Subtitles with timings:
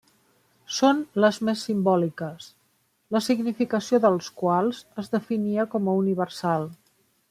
[0.77, 2.49] Són les més simbòliques,
[3.17, 6.73] la significació dels quals es definia com a universal.